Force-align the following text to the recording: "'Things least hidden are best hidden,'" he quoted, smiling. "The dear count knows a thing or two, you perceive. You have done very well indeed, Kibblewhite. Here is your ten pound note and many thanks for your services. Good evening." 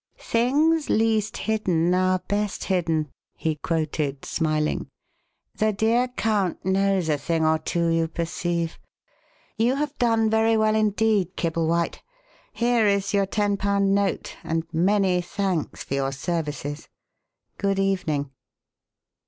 "'Things 0.17 0.89
least 0.89 1.37
hidden 1.37 1.93
are 1.93 2.17
best 2.27 2.63
hidden,'" 2.63 3.07
he 3.35 3.53
quoted, 3.57 4.25
smiling. 4.25 4.89
"The 5.53 5.73
dear 5.73 6.07
count 6.07 6.65
knows 6.65 7.07
a 7.07 7.19
thing 7.19 7.45
or 7.45 7.59
two, 7.59 7.89
you 7.89 8.07
perceive. 8.07 8.79
You 9.57 9.75
have 9.75 9.95
done 9.99 10.27
very 10.27 10.57
well 10.57 10.73
indeed, 10.73 11.35
Kibblewhite. 11.37 12.01
Here 12.51 12.87
is 12.87 13.13
your 13.13 13.27
ten 13.27 13.57
pound 13.57 13.93
note 13.93 14.37
and 14.43 14.65
many 14.73 15.21
thanks 15.21 15.83
for 15.83 15.93
your 15.93 16.11
services. 16.11 16.89
Good 17.59 17.77
evening." 17.77 18.31